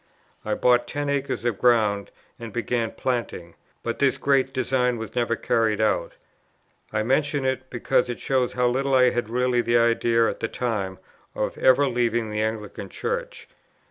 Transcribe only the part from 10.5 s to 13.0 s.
time of ever leaving the Anglican